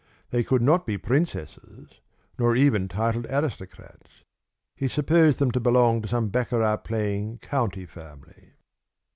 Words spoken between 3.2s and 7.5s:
aristocrats. He supposed them to belong to some baccarat playing